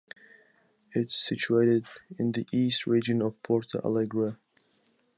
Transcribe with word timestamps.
It’s 0.93 1.13
situated 1.15 1.85
in 2.17 2.31
the 2.31 2.47
east 2.51 2.87
region 2.87 3.21
of 3.21 3.39
Porto 3.43 3.79
Alegre. 3.85 4.37